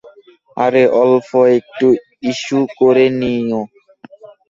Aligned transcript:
আরে 0.57 0.83
অল্প 1.01 1.29
একটু 1.57 1.87
হিসু 2.23 2.57
করে 2.79 3.05
নিও। 3.19 3.61